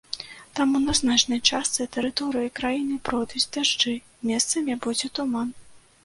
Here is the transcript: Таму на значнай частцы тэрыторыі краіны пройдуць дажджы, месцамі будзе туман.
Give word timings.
Таму 0.59 0.79
на 0.85 0.93
значнай 0.99 1.39
частцы 1.57 1.85
тэрыторыі 1.95 2.49
краіны 2.59 2.95
пройдуць 3.09 3.41
дажджы, 3.57 3.93
месцамі 4.31 4.79
будзе 4.87 5.11
туман. 5.21 5.53